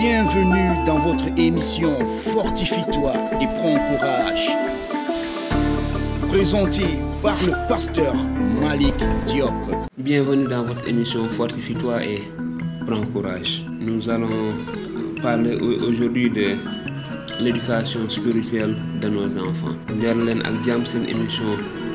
[0.00, 4.48] Bienvenue dans votre émission Fortifie-toi et prends courage.
[6.28, 6.82] Présenté
[7.22, 8.14] par le pasteur
[8.60, 8.94] Malik
[9.26, 9.52] Diop.
[9.98, 12.22] Bienvenue dans votre émission Fortifie-toi et
[12.86, 13.62] prends courage.
[13.80, 14.54] Nous allons
[15.22, 16.56] parler au- aujourd'hui de
[17.40, 19.76] l'éducation spirituelle de nos enfants.
[20.00, 21.50] Leer leen ak jàmm émission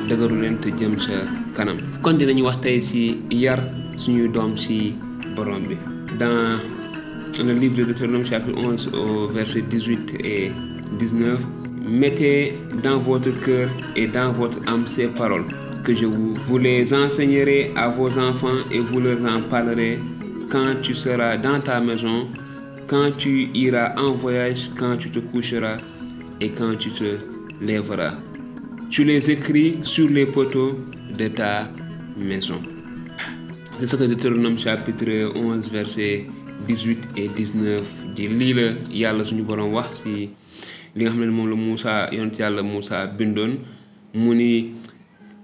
[0.08, 1.22] dëgëru leen te jëm sa
[1.56, 1.78] kanam.
[2.02, 3.58] kon dinañu wax tey ci yar
[3.96, 4.94] suñuy doom ci
[5.36, 5.76] borom bi.
[6.18, 6.56] Dans
[7.44, 10.52] le livre de Deutéronome chapitre 11 au verset 18 et
[10.98, 11.40] 19,
[11.86, 15.46] mettez dans votre cœur et dans votre âme ces paroles
[15.84, 19.98] que je vous, vous les enseignerez à vos enfants et vous leur en parlerez
[20.48, 22.26] quand tu seras dans ta maison,
[22.86, 25.78] quand tu iras en voyage, quand tu te coucheras
[26.40, 27.16] et quand tu te
[27.60, 28.14] lèveras.
[28.90, 30.78] Tu les écris sur les poteaux
[31.18, 31.68] de ta
[32.16, 32.62] maison.
[33.78, 36.26] C'est ce que Deutéronome chapitre 11 verset
[36.66, 40.30] 18 et 19 di lii la yàlla suñu borom wax ci
[40.94, 43.58] li nga xam ne la Moussa yonent yàlla Moussa bindoon
[44.14, 44.72] mu ni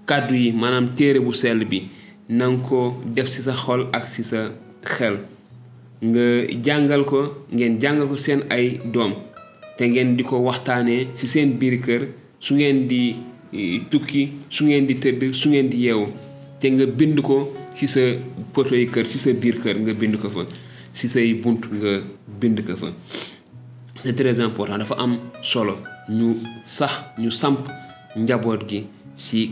[0.05, 1.31] kàddu yi maanaam téere bu
[1.69, 1.89] bi
[2.67, 4.51] ko def sa xol ak ci sa
[4.83, 5.19] xel.
[6.03, 7.19] Nga jàngal ko
[7.55, 9.13] ngeen jàngal ko seen ay doom
[9.79, 12.01] te ngeen di ko waxtaanee ci seen biir kër
[12.43, 13.15] su ngeen di
[13.55, 16.05] eh, tukki su ngeen di tëdd su ngeen di yeewu
[16.59, 17.37] te nga bind ko
[17.73, 18.01] ci sa
[18.53, 20.43] poto kër ci sa biir kër nga bind ko fa
[20.93, 21.99] ci say bunt nga
[22.39, 22.61] bind
[24.03, 25.77] c'est très important dafa am solo.
[26.09, 26.91] Ñu sax
[27.21, 27.59] ñu samp
[28.17, 28.79] njaboot gi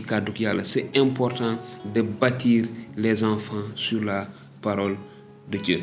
[0.08, 0.62] kàdduk yàlla.
[0.64, 1.56] C'est important
[1.94, 4.28] de bâtir les enfants sur la
[4.60, 4.96] parole
[5.50, 5.80] de Dieu.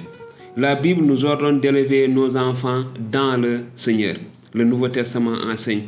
[0.56, 4.18] La Bible nous ordonne d'élever nos enfants dans le Seigneur.
[4.54, 5.84] Le Nouveau Testament enseigne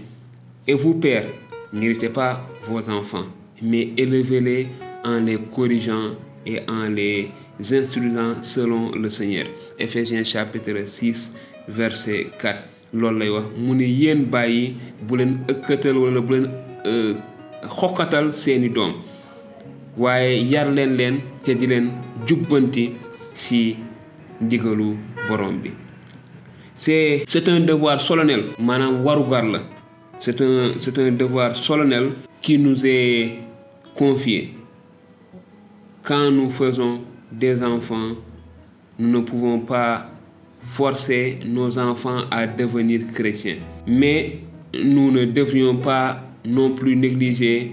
[0.67, 1.27] et vous pères
[1.73, 3.25] n'irritez pas vos enfants
[3.61, 4.67] mais élevez-les
[5.03, 7.29] en les corrigeant et en les
[7.61, 9.45] instruisant selon le Seigneur.
[9.79, 11.33] Éphésiens chapitre 6
[11.67, 13.45] verset 4 loolu lay wax.
[13.57, 14.75] Mu ne yéen bàyyi
[15.07, 16.47] bu leen ëkkatal wala bu leen
[16.85, 17.13] euh,
[17.69, 18.93] xokkatal seeni doom.
[19.97, 21.91] Waaye yar leen leen te di leen
[22.27, 22.91] jubbanti
[23.35, 23.75] ci
[24.41, 24.95] ndigalu
[25.27, 25.71] borom bi.
[26.73, 28.43] C'est c'est un devoir solennel.
[28.59, 29.59] Maanaam warugar la.
[30.19, 33.39] C'est un c'est un devoir solennel qui nous est
[33.95, 34.53] confié.
[36.03, 38.15] Quand nous faisons des enfants
[38.99, 40.07] nous ne pouvons pas
[40.63, 43.57] forcer nos enfants à devenir chrétiens.
[43.87, 44.39] Mais
[44.73, 47.71] nous ne devrions pas non plus négliger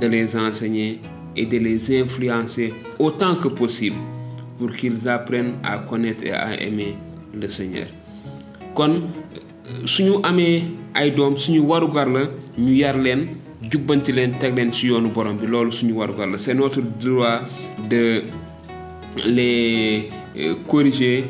[0.00, 1.00] de les enseigner
[1.36, 3.96] et de les influencer autant que possible
[4.58, 6.96] pour qu'ils apprennent à connaître et à aimer
[7.32, 7.86] le Seigneur.
[8.74, 9.02] Kon
[9.84, 10.62] suñu amee
[10.94, 12.22] ay doom suñu warugar la
[12.58, 13.26] ñu yar leen
[13.70, 15.46] jubbanti leen teg leen ci yoonu borom bi.
[15.46, 16.38] Loolu suñu warugar la.
[16.38, 17.42] C'est notre droit
[17.88, 18.24] de
[19.26, 20.08] les
[20.38, 21.24] euh, corriger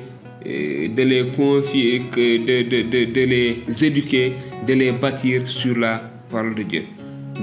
[0.47, 4.32] euh, de les confier de, de, de, de les éduquer
[4.66, 6.82] de les bâtir sur la parole de Dieu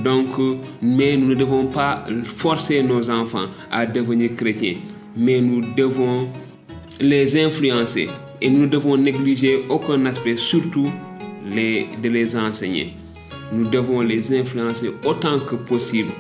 [0.04, 0.28] donc
[0.82, 4.76] mais nous ne devons pas forcer nos enfants à devenir chrétiens
[5.16, 6.28] mais nous devons
[7.00, 8.08] les influencer
[8.42, 10.92] et nous ne devons négliger aucun aspect, surtout
[11.46, 12.94] les, de les enseigner.
[13.52, 16.12] Nous devons les influencer autant que possible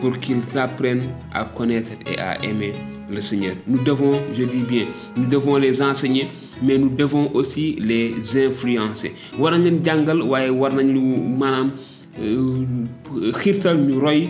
[0.00, 2.72] pour qu'ils apprennent à connaître et à aimer
[3.10, 3.54] le Seigneur.
[3.66, 6.28] Nous devons, je dis bien, nous devons les enseigner,
[6.62, 8.12] mais nous devons aussi les
[8.46, 9.12] influencer.
[9.38, 11.00] war nañ leen jàngal waaye war nañu
[11.40, 11.70] maanaam
[12.20, 14.28] euh, xiirtal ñu roy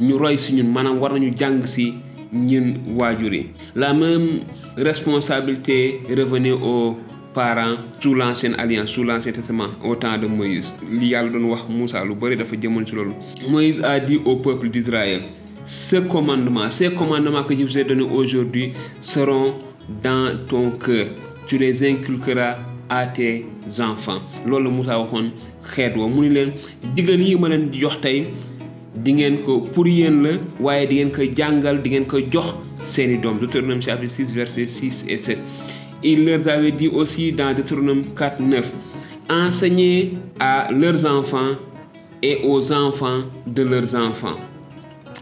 [0.00, 1.94] ñu roy si ñun maanaam war nañu jàng si
[2.32, 2.66] ñun
[2.96, 3.32] waajur
[3.74, 4.40] la même
[4.76, 6.96] responsabilité revenait aux
[7.34, 11.68] parents sous l'ancienne alliance sous l'ancien testament au temps de Moïse li yàlla doon wax
[11.68, 12.84] Moussa lu bëri dafa jëmoon
[13.50, 15.22] Moïse a dit au peuple d'Israël
[15.66, 19.54] ce commandement ces commandements que je vous ai donnés aujourd'hui seront
[20.02, 21.06] dans ton cœur.
[21.46, 22.56] Tu les inculqueras
[22.88, 23.44] à tes
[23.80, 24.20] enfants.
[24.46, 25.30] Loolu Moussa waxoon
[25.64, 26.06] xeet wa.
[26.08, 26.52] Mu ni leen
[26.94, 28.28] digal yi ma leen di jox tey
[28.94, 32.54] di ngeen ko pour yéen la waaye di ko jàngal di ko jox
[32.84, 33.38] seeni doom.
[33.38, 35.38] Deutéronome chapitre 6 versets 6 et 7
[36.02, 38.72] il leur avait dit aussi dans Deutéronome 4 9
[39.30, 41.54] enseignez à leurs enfants
[42.22, 44.36] et aux enfants de leurs enfants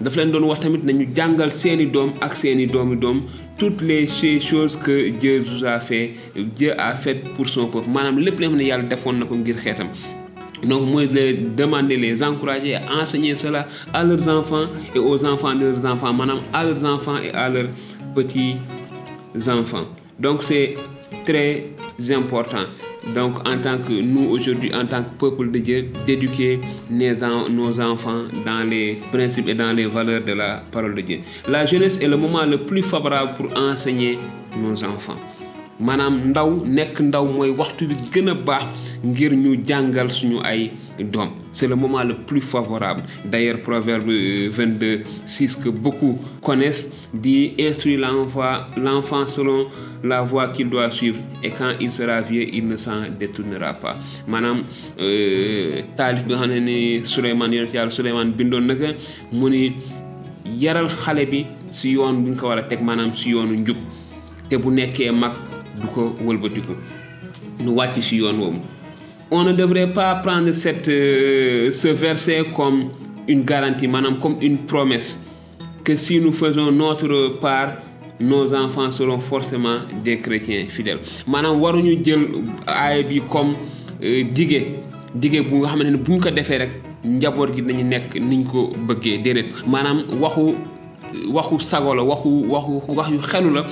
[0.01, 3.23] daf leen doon wax tamit nañu jàngal seeni doom ak seeni doomi doom
[3.59, 4.07] toutes les
[4.41, 7.89] choses que Dieu vous a fait Dieu a fait pour son peuple.
[7.91, 9.89] Maanaam lépp li nga xam ne yàlla defoon na ko ngir xeetam.
[10.65, 15.67] Donc mooy les demander les encourager enseigner cela à leurs enfants et aux enfants de
[15.67, 17.69] leurs enfants maanaam à leurs enfants et à leurs
[18.15, 18.57] petits
[19.49, 19.87] enfants.
[20.19, 20.75] Donc c'est
[21.25, 21.65] très
[22.11, 22.67] important
[23.15, 26.61] donc en tant que nous aujourd'hui en tant que peuple de Dieu d'éduquer
[26.91, 31.01] nos, en- nos enfants dans les principes et dans les valeurs de la parole de
[31.03, 31.19] Dieu.
[31.49, 34.19] La jeunesse est le moment le plus favorable pour enseigner
[34.57, 35.17] nos enfants
[41.03, 43.03] doom c'est le moment le plus favorable.
[43.25, 48.01] D'ailleurs proverbe 22 6 que beaucoup connaissent dit instruire
[48.77, 49.67] l'enfant selon
[50.03, 53.97] la voie qu'il doit suivre et quand il sera vieux il ne s'en détournera pas.
[54.29, 54.63] Maanaam
[55.97, 58.69] taalif bi nga xam ne ni Souleymane yonent yàlla Souleymane bindoon
[60.47, 62.65] yaral xale bi si yoon bi nga ko war
[63.15, 63.77] si yoonu njub
[64.49, 64.71] te bu
[65.81, 66.73] du ko wëlbatiku.
[67.63, 68.21] Ñu wàcc si
[69.31, 72.91] on ne devrait pas prendre cette euh, ce verset comme
[73.29, 75.21] une garantie maanaam comme une promesse
[75.83, 77.73] que si nous faisons notre part
[78.21, 81.01] nos enfants seront forcément des chrétiens fidèles.
[81.27, 82.21] Maanaam waruñu jël
[82.67, 83.55] aaya bi comme
[84.01, 84.61] dige
[85.15, 86.71] dige bu nga xamante ne bu ñu ko defee rek
[87.05, 89.51] njaboot gi dañu nekk niñ ko bëggee déedéet.
[89.67, 90.55] Maanaam waxu
[91.29, 93.65] waxu sago la waxu waxu wax yu xelu la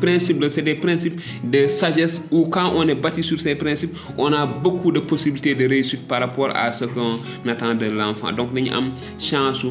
[0.00, 4.32] principe c'est des principes de sagesse où quand on est bâti sur ces principes on
[4.32, 8.32] a beaucoup de possibilités de réussite par rapport à ce qu'on attend de l'enfant.
[8.32, 9.68] Donc dañu am chance su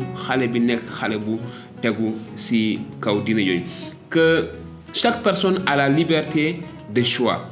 [0.52, 0.82] bi nekk
[1.26, 1.38] bu
[1.82, 3.42] tegu ci kaw dina
[4.10, 4.50] que
[4.94, 6.60] chaque personne a la liberté
[6.94, 7.48] de choix.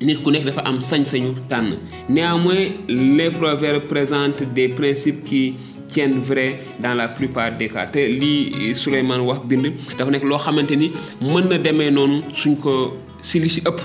[0.00, 1.76] Nit ku nekk dafa am sañ-sañu tànn.
[2.08, 5.54] Néanmoins les proverbes présentent des principes qui
[5.88, 7.86] tiennent vrai dans la plupart des cas.
[7.86, 9.66] Te lii Souleymane wax bind
[9.98, 10.90] dafa nekk loo xamante ni
[11.20, 12.72] mën na demee noonu suñ ko
[13.20, 13.80] si li si ëpp.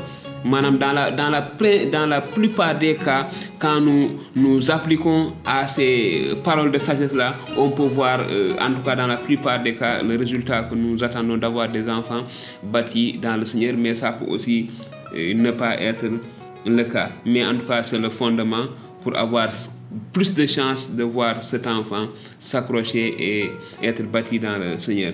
[0.46, 1.42] Maanaam dans la dans la
[1.92, 3.28] dans la plupart des cas
[3.60, 8.74] quand nous nous appliquons à ces paroles de sagesse là on peut voir euh, en
[8.74, 12.24] tout cas dans la plupart des cas le résultat que nous attendons d'avoir des enfants
[12.62, 14.70] bâtis dans le Seigneur mais ça peut aussi
[15.16, 16.06] euh, ne pas être
[16.66, 17.10] le cas.
[17.26, 18.66] Mais en tout cas c'est le fondement
[19.02, 19.48] pour avoir
[20.12, 22.08] plus de chances de voir cet enfant
[22.40, 23.52] s'accrocher et
[23.82, 25.14] être bâti dans le Seigneur.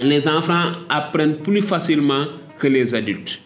[0.00, 2.24] Les enfants apprennent plus facilement
[2.58, 3.40] que les adultes.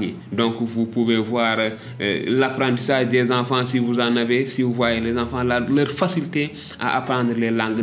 [0.00, 4.72] yi donc vous pouvez voir euh, l'apprentissage des enfants si vous en avez si vous
[4.74, 7.80] voyez les enfants leur facilité à apprendre les langues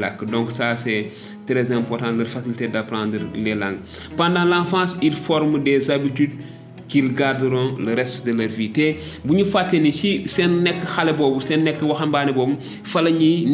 [0.00, 1.08] làkk donc ça c'est
[1.46, 3.78] très important leur facilité d'apprendre les langues.
[4.16, 6.32] Pendant l'enfance ils forment des habitudes
[6.88, 8.70] qu'ils garderont le reste de leur vie.
[8.76, 8.86] Te
[9.24, 13.10] bu ñu fàtte ni ci seen nekk xale boobu seen nekk waxambaane boobu fa la
[13.10, 13.46] ñuy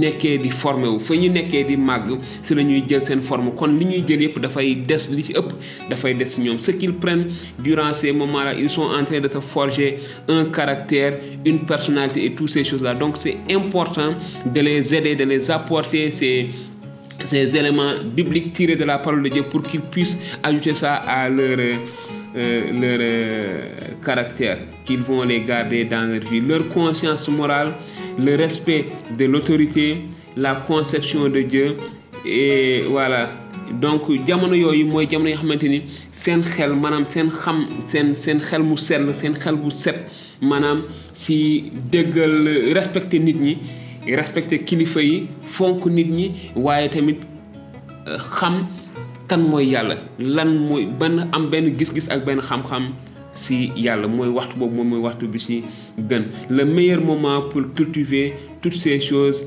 [0.42, 0.98] di formé wu.
[1.00, 3.52] Fa ñu nekkee di màgg si la ñuy jël seen forme.
[3.56, 5.50] Kon li ñuy jël yëpp dafay des li ci ëpp
[5.88, 7.26] dafay ce qu'ils prennent
[7.58, 9.96] durant ces moments là ils sont en train de se forger
[10.28, 14.14] un caractère une personnalité et toutes ces choses là donc c'est important
[14.44, 16.48] de les aider de les apporter ces
[17.24, 21.28] ces éléments bibliques tirés de la parole de Dieu pour qu'ils puissent ajouter ça à
[21.28, 21.58] leur
[22.36, 23.68] euh, leur euh,
[24.04, 27.72] caractère, qu'ils vont les garder dans leur vie, leur conscience morale,
[28.18, 28.86] le respect
[29.18, 29.96] de l'autorité,
[30.36, 31.76] la conception de Dieu
[32.24, 33.30] et voilà.
[33.80, 37.58] donc jamono yooyu mooy jamono yoo xamante ni seen xel maanaam seen xam
[37.88, 39.96] seen seen xel mu sell seen xel bu set
[41.12, 43.58] si déggal respecter nit ñi
[44.06, 47.18] respecter kilifa yi fonk nit ñi waaye tamit
[48.38, 48.66] xam
[49.28, 52.90] kan mooy yàlla lan mooy benn am benn gis-gis ak benn xam-xam
[53.32, 55.62] si yàlla mooy waxtu boobu moom mooy waxtu bi si
[55.98, 56.24] gën.
[56.48, 59.46] Le meilleur moment pour cultiver toutes ces choses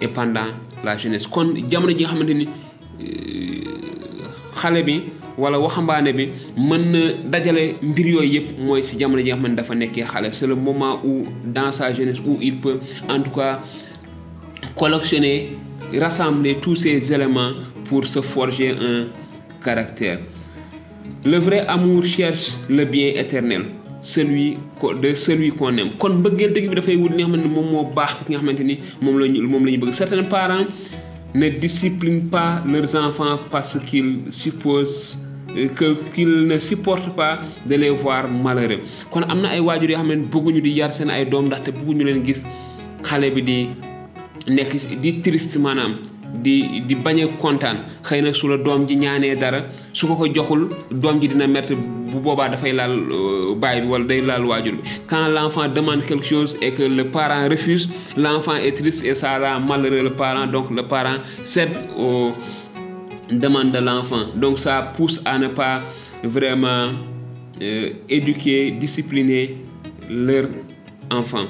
[0.00, 0.50] est pendant
[0.84, 1.28] la jeunesse.
[1.28, 2.48] Kon jamono ji nga xamante ni
[4.56, 5.02] xale bi
[5.38, 6.24] wala waxambaane bi
[6.56, 7.00] mën na
[7.32, 10.54] dajale mbir yooyu yëpp mooy si jamono ji nga xamante dafa nekkee xale c'est le
[10.54, 12.78] moment où dans sa jeunesse où il peut
[13.08, 13.60] en tout cas
[14.74, 15.56] collectionner
[16.00, 17.52] rassembler tous ces éléments
[17.84, 19.06] pour se forger un
[19.62, 20.18] caractère.
[21.24, 23.62] Le vrai amour cherche le bien éternel,
[24.00, 24.56] celui
[25.02, 25.90] de celui qu'on aime.
[25.98, 28.38] kon mbëggeel dëgg bi dafay wut li nga xamante ni moom moo baax ci nga
[28.40, 30.66] xamante ni moom la ñu moom la ñu bëgg certains parents
[31.34, 35.18] ne disciplinent pas leurs enfants parce qu'ils supposent
[35.74, 38.80] que qu'ils ne supportent pas de les voir malheureux.
[39.10, 41.70] Kon am na ay waajur yoo xam ne bëgguñu di yar seen ay doom ndaxte
[41.72, 42.42] bëgguñu leen gis
[43.02, 43.68] xale bi di
[44.48, 45.94] nekk di triste maanaam
[46.44, 47.76] di di bañ a kontaan.
[48.02, 51.46] Xëy na su la doom ji ñaanee dara su ko ko joxul doom ji dina
[51.46, 52.94] merte bu boobaa dafay laal
[53.56, 54.82] baay bi wala day laal waajur bi.
[55.08, 59.38] Quand l'enfant demande quelque chose et que le parent refuse l'enfant est triste et ça
[59.38, 62.32] rend malheureux le parent donc le parent cède aux
[63.30, 65.82] demandes de l'enfant donc ça pousse à ne pas
[66.22, 66.90] vraiment
[67.62, 69.58] euh, éduquer discipliner
[70.08, 70.46] leur
[71.10, 71.46] enfant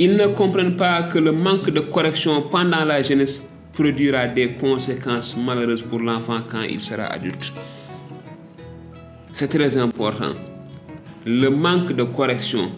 [0.00, 5.36] ils ne comprennent pas que le manque de correction pendant la jeunesse produira des conséquences
[5.36, 7.52] malheureuses pour l'enfant quand il sera adulte.
[9.32, 10.32] C'est très important.
[11.26, 12.70] Le manque de correction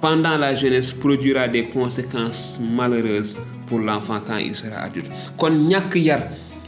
[0.00, 5.10] pendant la jeunesse produira des conséquences malheureuses pour l'enfant quand il sera adulte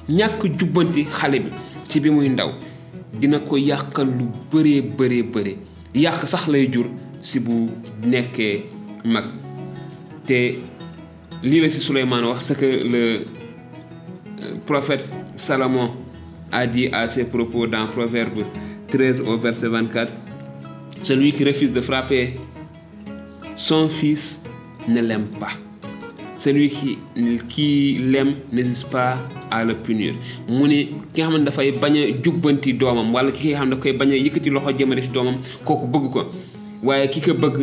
[0.08, 1.50] ñàkk jubbanti xale bi
[1.88, 2.50] ci bi muy ndaw
[3.20, 5.56] dina ko yàqal lu bëree bëree bëri.
[5.94, 6.86] yàq sax lay jur
[7.20, 7.70] si bu
[8.04, 8.64] nekkee
[9.04, 9.24] mag.
[10.26, 10.58] te
[11.42, 13.24] lii la si Souleymane wax ce que le
[14.66, 15.90] prophète Salomon
[16.52, 18.44] a dit à ses propos dans Proverbe
[18.88, 20.12] 13 au verset 24
[21.02, 22.36] celui qui refuse de frapper
[23.56, 24.42] son fils
[24.88, 25.52] ne l'aime pas
[26.44, 26.98] celui qui
[27.48, 29.16] qui l'aime n'hésite pas
[29.50, 30.12] à le punir.
[30.48, 30.78] Mu ni
[31.14, 33.80] ki nga xam ne dafay bañ a jubbanti doomam wala ki nga xam ne da
[33.82, 36.22] koy bañ a yëkkati loxo jëmale ci doomam kooku bëgg ko.
[36.82, 37.58] Waaye ki ko bëgg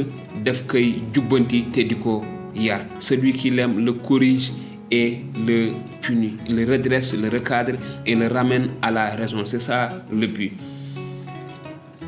[0.46, 2.24] daf koy jubbanti te di ko
[2.56, 2.82] yar.
[3.00, 4.52] Celui qui l'aime le corrige
[4.90, 5.72] et le
[6.02, 9.46] punit le redresse le recadre et le ramène à la raison.
[9.46, 10.52] C'est ça le but.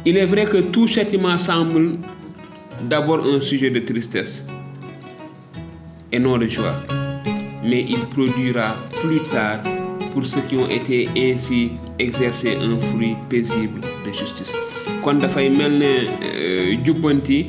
[0.05, 1.97] Il est vrai que tout châtiment semble
[2.89, 4.45] d'abord un sujet de tristesse
[6.13, 6.75] et non de joie.
[7.65, 9.63] Mais il produira plus tard,
[10.13, 14.53] pour ceux qui ont été ainsi exercés, un fruit paisible de justice.
[15.03, 17.41] kon dafay mel ne jubbanti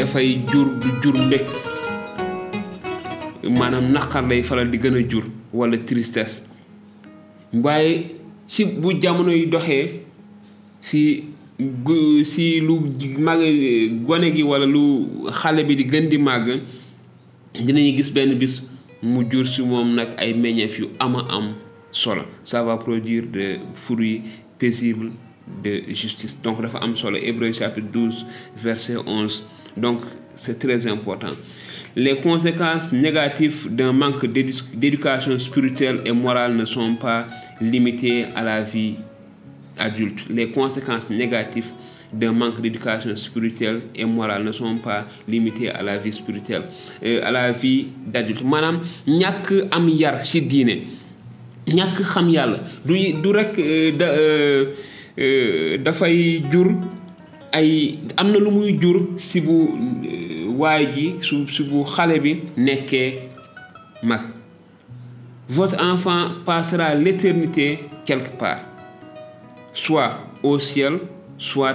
[0.00, 1.46] dafay jur du jur mbég
[3.58, 5.02] maanaam naqar lay faral di gën a
[5.54, 6.40] wala tristesse
[7.54, 7.94] waaye
[8.48, 10.02] si bu jamono yi doxee
[10.80, 11.04] si
[12.24, 12.80] si lu
[13.18, 13.38] mag
[14.04, 16.18] gone gi wala lu xale bi di gën di
[17.54, 18.62] dinañu gis benn bis
[19.02, 21.54] mu jur si moom nag ay meññeef yu ama am
[21.92, 22.22] solo.
[22.44, 24.22] Ça va produire de fruits
[24.58, 25.12] paisibles
[25.64, 26.38] de justice.
[26.42, 27.16] Donc dafa am solo.
[27.16, 28.26] Hébreux chapitre 12
[28.56, 29.44] verset 11
[29.76, 30.00] donc
[30.36, 31.34] c'est très important.
[31.96, 37.26] Les conséquences négatives d'un manque d'éducation spirituelle et morale ne sont pas
[37.60, 38.94] limitées à la vie
[39.76, 40.24] adulte.
[40.30, 41.72] Les conséquences négatives
[42.12, 46.62] d'un manque d'éducation spirituelle et morale ne sont pas limitées à la vie spirituelle
[47.04, 48.42] euh, à la vie d'adulte.
[48.44, 50.80] Maanaam ñàkk am yar ci diine
[51.68, 53.54] ñàkk xam yàlla du du rek
[53.98, 54.08] da
[55.84, 56.72] dafay jur
[57.52, 59.68] ay am na lu muy jur si bu
[60.58, 63.14] waay ji su si bu xale bi nekkee
[64.02, 64.20] mag.
[65.50, 68.60] Votre enfant passera l'éternité quelque part
[69.74, 70.12] soit
[70.44, 71.00] au ciel
[71.38, 71.74] soit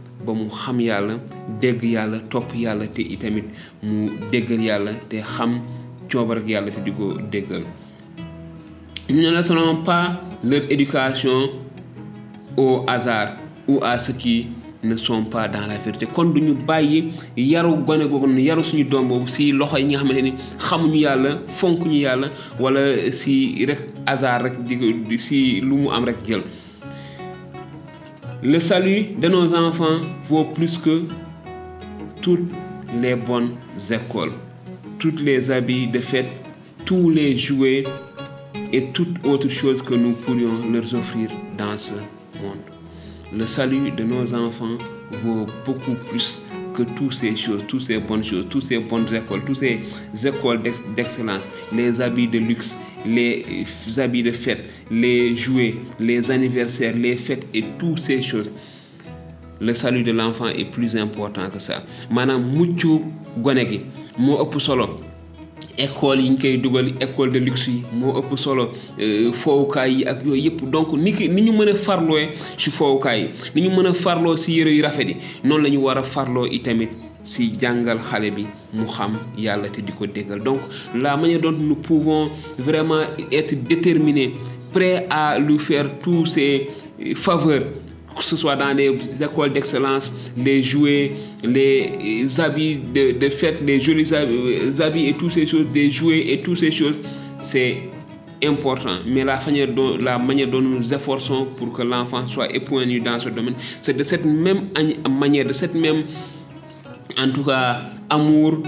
[0.25, 1.15] ba mu xam yàlla
[1.61, 3.45] dégg yàlla topp yàlla te itamit
[3.83, 5.59] mu déggal yàlla te xam
[6.11, 6.47] coobar ak
[9.09, 11.49] nous ne pas leur éducation
[12.57, 13.35] au hasard
[13.67, 14.47] ou à ceux qui
[14.83, 16.07] ne sont pas dans la vérité.
[16.07, 16.45] Ni
[25.91, 26.41] am rek jël
[28.43, 31.03] Le salut de nos enfants vaut plus que
[32.23, 32.49] toutes
[32.99, 33.51] les bonnes
[33.91, 34.31] écoles,
[34.97, 36.25] toutes les habits de fête,
[36.83, 37.83] tous les jouets
[38.73, 41.91] et toute autre chose que nous pourrions leur offrir dans ce
[42.41, 42.57] monde.
[43.31, 44.75] Le salut de nos enfants
[45.23, 46.41] vaut beaucoup plus
[46.73, 49.81] que toutes ces choses, toutes ces bonnes choses, toutes ces bonnes écoles, toutes ces
[50.25, 50.61] écoles
[50.95, 53.65] d'excellence, les habits de luxe, les
[53.97, 58.51] habits de fête, les jouets, les anniversaires, les fêtes et toutes ces choses.
[59.59, 61.83] Le salut de l'enfant est plus important que ça.
[62.09, 62.99] maanaam muccu
[63.37, 63.81] gone gi
[64.17, 64.87] moo solo
[65.77, 68.69] école yi ñu koy dugal école de luxe yi moo ëpp solo
[69.33, 72.17] foowukaay yi ak yooyu yëpp donc ni ki ni ñu mën a farloo
[72.57, 73.29] ci foowukaay yi
[73.61, 76.03] ni ñu mën a farloo ci yëre yu rafet yi noonu la ñu war a
[76.03, 76.89] farloo itamit
[77.23, 80.59] si jàngal xale bi mu xam yàlla te di ko déggal donc
[80.95, 83.01] la manière dont nous pouvons vraiment
[83.31, 84.33] être déterminés
[84.73, 86.67] prêts à lui faire tous ces
[87.15, 87.63] faveurs
[88.15, 88.89] que ce soit dans les
[89.21, 91.13] écoles d'excellence, les jouets,
[91.43, 96.41] les habits de, de fête, les jolis habits et toutes ces choses, des jouets et
[96.41, 96.99] toutes ces choses,
[97.39, 97.77] c'est
[98.43, 98.97] important.
[99.07, 102.99] Mais la manière, dont, la manière dont nous nous efforçons pour que l'enfant soit épanoui
[103.01, 104.63] dans ce domaine, c'est de cette même
[105.09, 106.03] manière, de cette même,
[107.19, 108.61] en tout cas, amour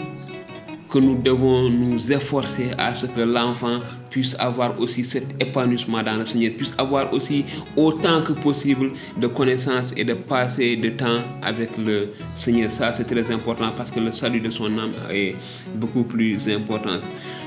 [0.89, 3.79] que nous devons nous efforcer à ce que l'enfant
[4.11, 7.45] puisse avoir aussi cet épanouissement dans le Seigneur, puisse avoir aussi
[7.75, 12.69] autant que possible de connaissances et de passer de temps avec le Seigneur.
[12.69, 15.35] Ça, c'est très important parce que le salut de son âme est
[15.73, 16.99] beaucoup plus important.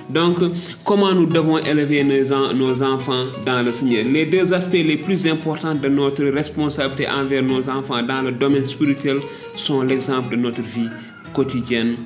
[0.08, 0.36] Donc,
[0.84, 4.04] comment nous devons élever nos, enfants dans le Seigneur?
[4.04, 8.64] Les deux aspects les plus importants de notre responsabilité envers nos enfants dans le domaine
[8.64, 9.18] spirituel
[9.56, 10.88] sont l'exemple de notre vie
[11.32, 11.96] quotidienne,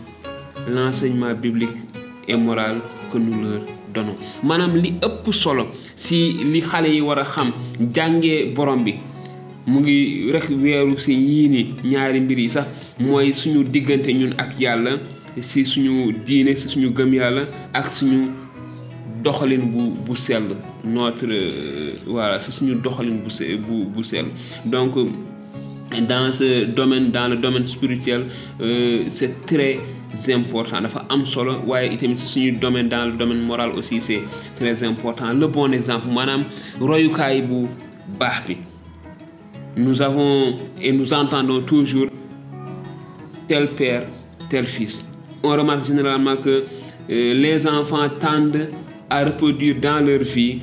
[0.69, 1.77] l'enseignement biblique
[2.27, 2.81] et moral
[3.13, 3.61] que nous leur
[3.95, 4.17] donnons.
[4.45, 4.95] Manam li
[5.33, 5.67] solo
[5.97, 7.53] si li yi xam
[8.55, 8.95] borom bi
[9.67, 10.49] mu ngi rek
[15.41, 18.31] si suñu diine si suñu gëm yàlla ak suñu
[19.23, 21.27] doxalin bu bu sell notre
[22.07, 23.31] voilà si suñu doxalin bu
[23.67, 24.27] bu bu sell.
[24.65, 24.95] Donc
[26.09, 28.27] dans ce domaine dans le domaine spirituel
[28.61, 29.79] euh, c'est très
[30.33, 30.81] important.
[30.81, 34.23] Dafa am solo waaye itamit si suñu domaine dans le domaine moral aussi c'est
[34.57, 35.33] très important.
[35.33, 36.45] Le bon exemple maanaam
[36.81, 37.67] royukaay bu
[38.19, 38.57] baax bi.
[39.77, 42.07] Nous avons et nous entendons toujours
[43.47, 44.05] tel père
[44.49, 45.07] tel fils
[45.43, 46.65] on remarque généralement que
[47.11, 48.69] euh, les enfants tendent
[49.09, 50.61] à reproduire dans leur vie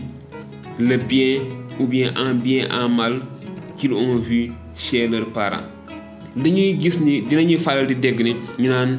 [0.79, 1.39] le bien
[1.79, 3.19] ou bien en bien en mal
[3.77, 5.65] qu'ils ont vu chez leurs parents.
[6.35, 8.91] Dañuy gis ni dinañuy faral di dégg ni ñu naan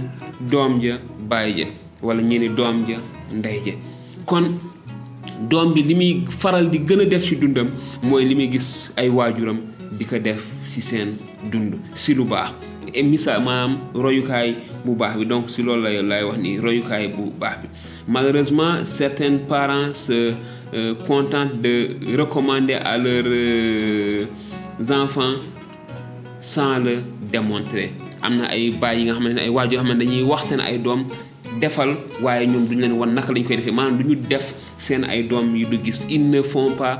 [0.50, 0.96] doom ja
[1.30, 1.66] baay ja
[2.02, 2.96] wala ñu ni doom ja
[3.32, 3.72] ndey ja.
[4.26, 4.58] Kon
[5.48, 7.70] doom bi li muy faral di gën a def ci dundam
[8.02, 9.60] mooy li muy gis ay waajuram
[9.96, 11.14] di ko def ci seen
[11.50, 12.50] dund ci lu baax
[12.94, 14.54] et misaal maanaam royukaay
[14.84, 15.24] bu baax bi.
[15.26, 17.68] Donc ci loolu lay lay wax ni royukaay bu baax bi.
[18.08, 20.32] Malheureusement certains parents se
[20.74, 24.26] euh, contentent de recommander à leurs euh,
[24.90, 25.36] enfants
[26.40, 26.98] sans le
[27.32, 27.90] démontrer.
[28.22, 30.42] Am na ay baay yi nga xamante ne ay waajur yoo xam ne dañuy wax
[30.48, 31.04] seen ay doom
[31.60, 33.70] defal waaye ñoom duñ leen wan naka lañ koy defee.
[33.72, 36.06] Maanaam duñu def seen ay doom yi du gis.
[36.10, 36.98] Ils ne font pas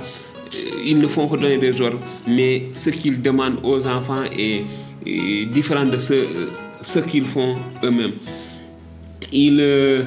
[0.85, 1.99] ils ne font que donner des ordres.
[2.27, 4.63] Mais ce qu'ils demandent aux enfants est
[5.05, 6.15] différent de ce
[6.83, 8.13] ce qu'ils font eux-mêmes.
[9.33, 10.05] Ils euh,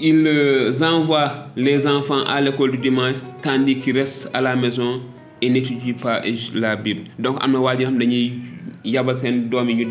[0.00, 5.00] ils envoient les enfants à l'école du dimanche tandis qu'ils restent à la maison
[5.40, 6.22] et n'étudient pas
[6.54, 7.02] la Bible.
[7.18, 8.00] Donc am doom
[9.70, 9.82] yi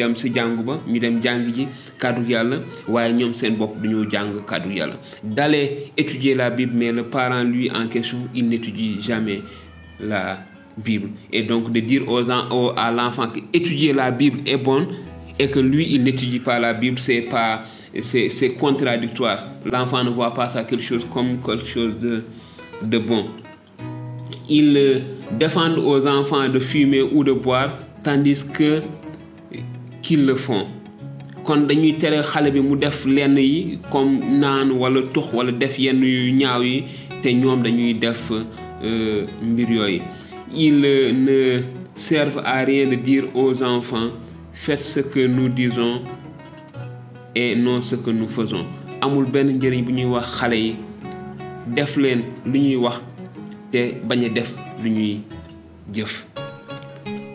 [5.23, 9.41] d'aller étudier la Bible mais le parent lui en question il n'étudie jamais
[9.99, 10.39] la
[11.31, 14.87] Et donc de dire aux aux à l'enfant que étudier la Bible est bon
[15.37, 17.63] et que lui il n'étudie pas la Bible c'est pas
[17.99, 19.39] c'est contradictoire.
[19.65, 22.23] L'enfant ne voit pas ça quelque chose comme quelque chose de
[22.83, 23.25] de bon.
[24.49, 25.03] Ils
[25.39, 28.81] défendent aux enfants de fumer ou de boire tandis que
[30.01, 30.67] qu'ils le font
[40.53, 41.61] ils ne
[41.95, 44.09] servent à rien de dire aux enfants
[44.53, 46.01] faites ce que nous disons
[47.35, 48.65] et non ce que nous faisons.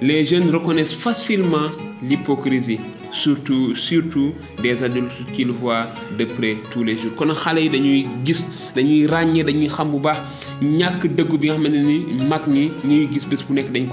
[0.03, 1.71] Les jeunes reconnaissent facilement
[2.03, 2.79] l'hypocrisie
[3.17, 7.15] surtout surtout des adultes qu'ils voient de près tous les jours.
[7.17, 10.19] Kon yi dañuy gis dañuy dañuy xam bu baax
[10.63, 11.97] ñàkk dëggu bi nga xam ne ni
[12.29, 13.87] mag ñi ñuy gis bés bu nekk dañ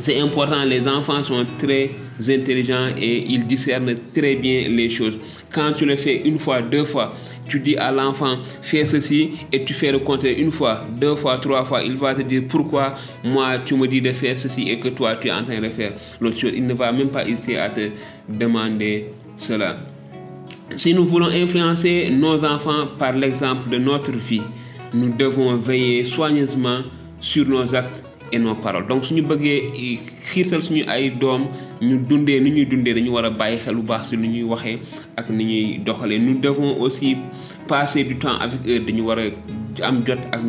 [0.00, 1.90] c'est important les enfants sont très
[2.28, 5.18] intelligents et ils discernent très bien les choses.
[5.52, 7.12] Quand tu le fais une fois deux fois
[7.46, 11.38] tu dis à l'enfant fais ceci et tu fais le contraire une fois deux fois
[11.38, 14.78] trois fois il va te dire pourquoi moi tu me dis de faire ceci et
[14.78, 15.92] que toi tu es en train de faire?
[16.20, 17.90] L'autre chose il ne va même pas hésiter à te
[18.28, 19.76] demander cela
[20.76, 24.42] si nous voulons influencer nos enfants par l'exemple de notre vie
[24.94, 26.78] nous devons veiller soigneusement
[27.18, 28.86] sur nos actes et nos paroles.
[28.86, 29.14] Donc si
[35.84, 36.18] doxalee.
[36.18, 37.16] Nous devons aussi
[37.66, 38.80] passer du temps avec eux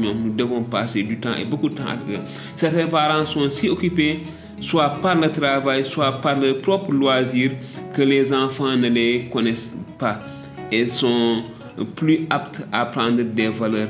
[0.05, 2.21] nous devons passer du temps et beaucoup de temps avec eux.
[2.55, 4.21] Certains parents sont si occupés
[4.61, 7.51] soit par le travail soit par leur propre loisir
[7.93, 10.19] que les enfants ne les connaissent pas
[10.71, 11.43] et sont
[11.95, 13.89] plus aptes à prendre des valeurs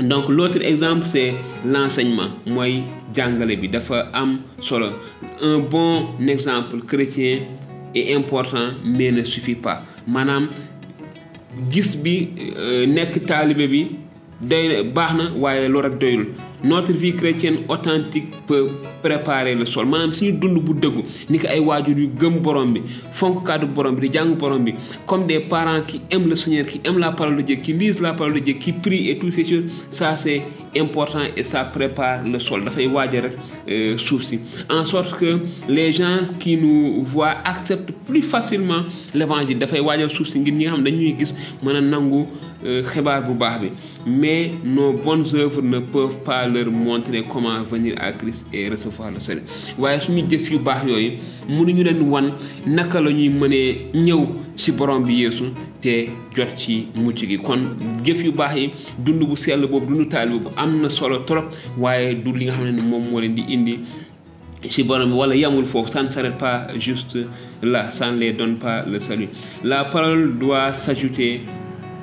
[0.00, 1.34] donc l'autre exemple c'est
[1.66, 2.30] l'enseignement.
[2.46, 2.82] Mooy
[3.14, 4.38] jàngale bi dafa am
[5.42, 7.40] un bon exemple chrétien
[7.94, 9.82] est important mais ne suffit pas.
[10.06, 10.48] Maanaam
[11.70, 12.14] gis bi
[12.88, 13.82] nekk taalibe bi
[14.42, 16.26] doy baax na waaye loolu rek doyul.
[16.64, 18.68] Notre vie chrétienne authentique peut
[19.02, 19.84] préparer le sol.
[19.86, 23.66] Maanaam suñu dund bu dëggu ni ko ay waajur yu gëm borom bi fonk kàddu
[23.66, 24.72] borom bi di jàng borom bi
[25.06, 28.00] comme des parents qui aiment le Seigneur qui aiment la parole de Dieu qui lisent
[28.00, 30.42] la parole de Dieu qui prient et toutes ces choses ça c'est
[30.78, 32.62] important et ça prépare le sol.
[32.64, 33.24] Dafay waajal
[33.66, 34.38] rek suuf si.
[34.70, 39.58] En sorte que les gens qui nous voient acceptent plus facilement l'évangile.
[39.58, 42.24] Dafay waajal suuf si ngir ñi nga xam dañuy gis mën a nangu
[42.84, 43.68] xibaar bu baax bi.
[44.06, 49.10] Mais nos bonnes œuvres ne peuvent pas leur montrer comment venir à Christ et recevoir
[49.10, 49.42] le salut.
[49.78, 51.12] Waaye suñu jëf yu baax yooyu
[51.48, 52.30] mënuñu leen wan
[52.66, 55.44] naka la ñuy mënee ñëw ci borom bi Yeesu
[55.80, 57.38] te jot ci mucc gi.
[57.38, 57.70] Kon
[58.04, 61.44] jëf yu baax yi dund bu sell boobu dund taalibe boobu am na solo trop
[61.78, 63.78] waaye du li nga xam ne moom moo leen di indi
[64.70, 67.18] ci borom wala yamul foofu ça ne s'arrête pas juste
[67.62, 69.28] là ça ne les donne pas le salut.
[69.64, 71.40] La parole doit s'ajouter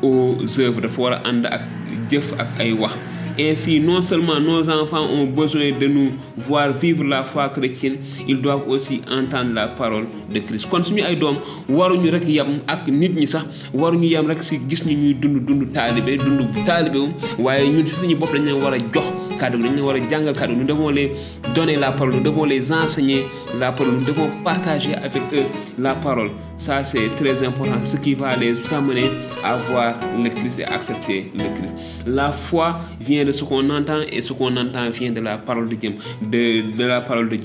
[0.02, 0.82] aux œuvres.
[0.82, 1.62] Dafa war a ànd ak
[2.10, 2.96] jëf ak ay wax.
[3.40, 7.96] Ainsi non seulement nos enfants ont besoin de nous voir vivre la foi chrétienne
[8.28, 10.68] ils doivent aussi entendre la parole de Christ.
[10.70, 11.38] Kon suñu ay doom
[11.70, 15.40] waruñu rek yam ak nit ñi sax waruñu yam rek ci gis ñu ñuy dund
[15.48, 17.00] dund taalibe dund taalibe
[17.38, 21.12] waaye ñun suñu bopp dañ leen war jox nous devons les
[21.56, 23.26] donner la parole nous devons les enseigner
[23.60, 25.46] la parole nous devons partager avec eux
[25.78, 26.30] la parole.
[26.58, 29.10] Ça c'est très important ce qui va les amener
[29.44, 32.04] à voir le Christ et accepter le Christ.
[32.06, 35.70] La foi vient de ce qu'on entend et ce qu'on entend vient de la parole
[35.70, 37.36] de Dieu de la parole de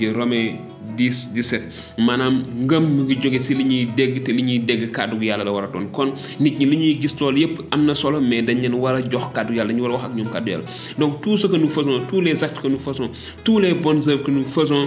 [0.97, 1.61] 10 17
[1.97, 5.43] maanaam ngëm mu ngi jóge ci li ñuy dégg te li ñuy dégg kàddu yàlla
[5.43, 8.19] la war a doon kon nit ñi li ñuy gis tool yépp am na solo
[8.21, 10.49] mais dañ leen war a jox kàddu yàlla dañu war a wax ak ñoom kàddu
[10.51, 10.65] yàlla
[10.97, 13.09] donc tout ce que nous faisons tous les actes que nous faisons
[13.43, 14.85] tous les bonnes œuvres que nous faisons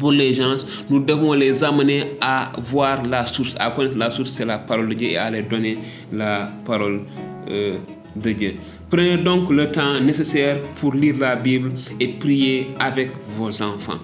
[0.00, 0.56] pour les gens,
[0.88, 4.88] nous devons les amener à voir la source, à connaître la source, c'est la parole
[4.88, 5.76] de Dieu et à leur donner
[6.10, 7.02] la parole
[7.50, 7.76] euh,
[8.16, 8.54] de Dieu.
[8.88, 13.98] Prenez donc le temps nécessaire pour lire la Bible et prier avec vos enfants.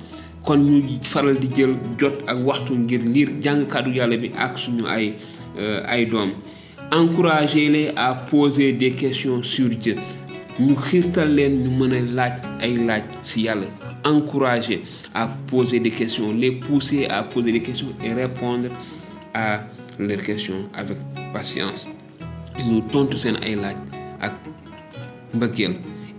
[0.46, 4.30] Kon ñu faral di jël jot ak waxtu ngir lire jàng yàlla bi
[5.88, 6.30] ay doom.
[6.92, 9.96] Encouragez-les à poser des questions sur Dieu.
[10.61, 11.68] Ñu xiirtal leen
[13.37, 13.66] yàlla.
[14.04, 14.82] Encourager
[15.12, 18.68] à poser des questions les pousser à poser des questions et répondre
[19.35, 19.64] à
[19.98, 20.98] leurs questions avec
[21.32, 21.87] patience.
[22.64, 23.76] Ñu tontu seen ay laaj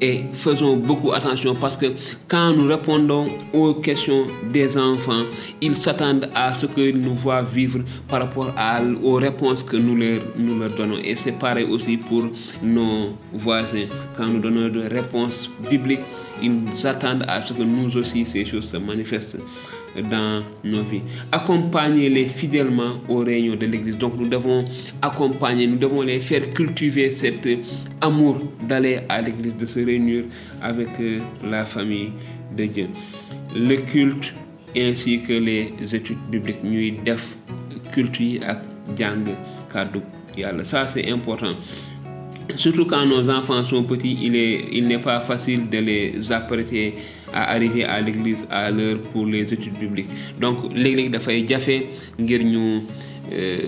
[0.02, 1.88] et faisons beaucoup attention parce que
[2.28, 5.24] quand nous répondons aux questions des enfants
[5.62, 8.54] ils s'attendent à ce que nous voient vivre par rapport
[9.04, 10.98] aux réponses que nous leur donnons.
[11.04, 12.26] Et c'est pareil aussi pour
[12.62, 13.86] nos voisins.
[14.16, 16.02] Quand nous donnons des réponses bibliques
[16.42, 19.38] ils attendent à ce que nous aussi ces choses se manifestent
[20.10, 21.02] dans nos vies.
[21.32, 23.98] Accompagnez-les fidèlement aux réunions de l'Église.
[23.98, 24.64] Donc nous devons
[25.02, 27.48] accompagner, nous devons les faire cultiver cet
[28.02, 30.26] amour d'aller à l'Église, de se réunir
[30.62, 30.90] avec
[31.44, 32.12] la famille
[32.56, 32.88] de Dieu.
[33.56, 34.34] Le culte
[34.76, 37.38] ainsi que les études bibliques ñuy def
[37.92, 38.40] culte yi
[40.64, 41.56] ça c'est important.
[42.56, 46.96] Surtout quand nos enfants sont petits, il est, il n'est pas facile de les apprêter
[47.34, 50.10] à arriver à l'église à l'heure pour les études bibliques.
[50.40, 51.84] Donc léeg-léeg dafay jafe
[52.20, 52.82] ngir ñu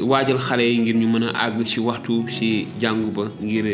[0.01, 3.65] waajal xale yi ngir ñu mën a àgg ci waxtu ci jàngu ba ngir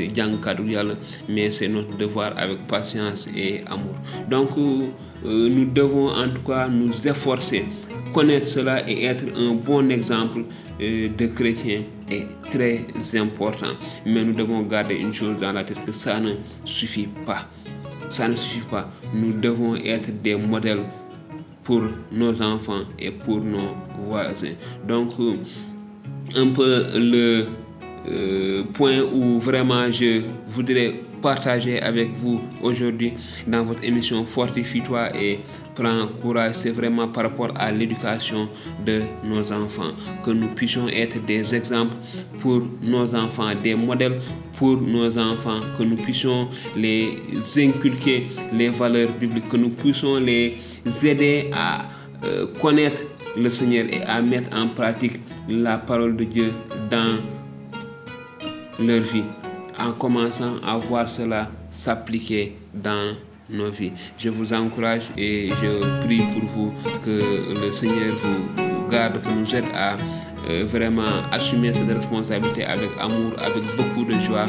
[1.29, 3.95] mais c'est notre devoir avec patience et amour.
[4.29, 7.65] Donc euh, nous devons en tout cas nous efforcer
[8.13, 10.43] connaître cela et être un bon exemple
[10.81, 12.85] euh, de chrétien est très
[13.17, 13.73] important.
[14.05, 16.33] Mais nous devons garder une chose dans la tête que ça ne
[16.65, 17.47] suffit pas.
[18.09, 18.89] Ça ne suffit pas.
[19.13, 20.83] Nous devons être des modèles
[21.63, 23.75] pour nos enfants et pour nos
[24.07, 24.53] voisins.
[24.87, 25.33] Donc, euh,
[26.35, 27.45] un peu le
[28.07, 33.13] euh, point où vraiment je voudrais partager avec vous aujourd'hui
[33.47, 35.39] dans votre émission Fortifie-toi et
[35.75, 38.47] prends courage, c'est vraiment par rapport à l'éducation
[38.85, 39.91] de nos enfants,
[40.23, 41.95] que nous puissions être des exemples
[42.39, 44.19] pour nos enfants, des modèles
[44.53, 47.19] pour nos enfants, que nous puissions les
[47.57, 50.57] inculquer les valeurs bibliques, que nous puissions les
[51.03, 51.85] aider à
[52.23, 53.03] euh, connaître
[53.37, 56.51] le Seigneur et à mettre en pratique la parole de Dieu
[56.89, 57.17] dans
[58.79, 59.23] leur vie,
[59.77, 63.13] en commençant à voir cela s'appliquer dans
[63.49, 63.71] nos.
[64.17, 69.55] Je vous encourage et je prie pour vous que le Seigneur vous garde, que nous
[69.55, 69.97] aide à
[70.49, 74.45] euh, vraiment assumer cette responsabilité avec amour, avec beaucoup de joie.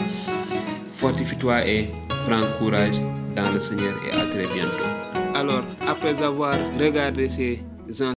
[0.97, 1.91] Fortifie-toi et
[2.27, 2.97] prends courage
[3.35, 4.85] dans le Seigneur et à très bientôt.
[5.35, 7.63] Alors, après avoir regardé ces